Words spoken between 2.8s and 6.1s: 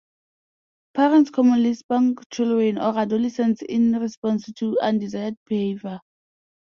adolescents in response to undesired behavior.